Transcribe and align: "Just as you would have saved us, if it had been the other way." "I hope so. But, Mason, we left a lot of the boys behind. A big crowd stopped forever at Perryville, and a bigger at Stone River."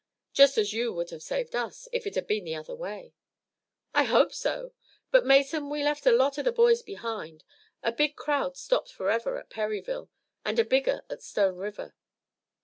"Just 0.33 0.57
as 0.57 0.73
you 0.73 0.91
would 0.93 1.11
have 1.11 1.21
saved 1.21 1.55
us, 1.55 1.87
if 1.91 2.07
it 2.07 2.15
had 2.15 2.25
been 2.25 2.43
the 2.43 2.55
other 2.55 2.73
way." 2.73 3.13
"I 3.93 4.05
hope 4.05 4.33
so. 4.33 4.73
But, 5.11 5.27
Mason, 5.27 5.69
we 5.69 5.83
left 5.83 6.07
a 6.07 6.11
lot 6.11 6.39
of 6.39 6.45
the 6.45 6.51
boys 6.51 6.81
behind. 6.81 7.43
A 7.83 7.91
big 7.91 8.15
crowd 8.15 8.57
stopped 8.57 8.91
forever 8.91 9.37
at 9.37 9.51
Perryville, 9.51 10.09
and 10.43 10.57
a 10.57 10.65
bigger 10.65 11.03
at 11.07 11.21
Stone 11.21 11.57
River." 11.57 11.93